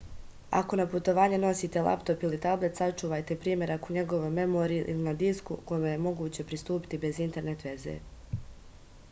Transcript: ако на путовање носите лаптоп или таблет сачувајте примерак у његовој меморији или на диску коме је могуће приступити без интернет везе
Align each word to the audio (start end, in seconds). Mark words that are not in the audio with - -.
ако 0.59 0.77
на 0.79 0.85
путовање 0.93 1.37
носите 1.43 1.83
лаптоп 1.87 2.23
или 2.29 2.39
таблет 2.45 2.81
сачувајте 2.81 3.37
примерак 3.43 3.85
у 3.91 3.99
његовој 3.99 4.33
меморији 4.39 4.89
или 4.95 5.05
на 5.11 5.15
диску 5.21 5.61
коме 5.73 5.93
је 5.95 6.03
могуће 6.09 6.49
приступити 6.53 7.03
без 7.07 7.23
интернет 7.29 7.69
везе 7.71 7.97